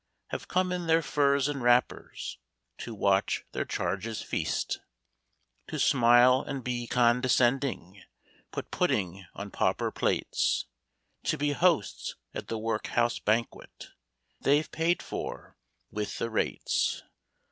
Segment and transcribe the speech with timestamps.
[0.29, 2.37] Have come in their furs and v\rapper5.
[2.79, 5.65] To watch their charges feast; IN THE WORKHOUSE..
[5.83, 8.01] To smile and be condescending,
[8.51, 10.65] Put pudding on pauper plates,
[11.25, 13.89] To be hosts at the workhouse banquet
[14.39, 15.55] They Ve paid for—
[15.95, 17.03] ^\vith the rates.